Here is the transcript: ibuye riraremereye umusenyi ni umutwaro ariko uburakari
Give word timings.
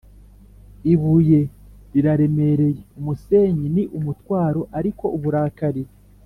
ibuye 0.93 1.41
riraremereye 1.93 2.81
umusenyi 2.99 3.65
ni 3.75 3.83
umutwaro 3.97 4.61
ariko 4.79 5.05
uburakari 5.17 5.83